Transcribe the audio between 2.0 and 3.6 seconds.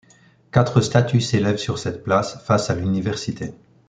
place, face à l'université.